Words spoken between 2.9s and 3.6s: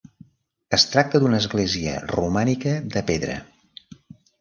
de pedra.